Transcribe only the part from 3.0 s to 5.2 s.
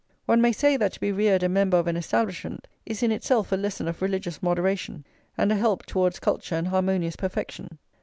in itself a lesson of religious moderation,